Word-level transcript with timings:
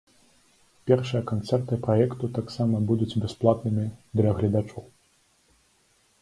Першыя 0.91 1.19
канцэрты 1.31 1.77
праекту 1.87 2.29
таксама 2.37 2.79
будуць 2.93 3.17
бясплатнымі 3.27 3.85
для 4.21 4.29
гледачоў. 4.41 4.83